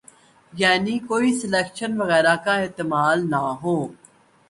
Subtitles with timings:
[0.53, 3.77] یعنی کوئی سلیکشن وغیرہ کا احتمال نہ ہو۔